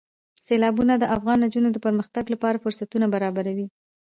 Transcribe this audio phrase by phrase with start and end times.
[0.45, 3.67] سیلابونه د افغان نجونو د پرمختګ لپاره فرصتونه برابروي.